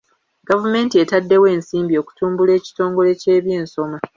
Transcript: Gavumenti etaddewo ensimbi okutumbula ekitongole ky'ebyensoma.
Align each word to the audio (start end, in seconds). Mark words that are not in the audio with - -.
Gavumenti 0.49 0.95
etaddewo 1.03 1.45
ensimbi 1.55 1.93
okutumbula 2.01 2.51
ekitongole 2.59 3.11
ky'ebyensoma. 3.21 3.97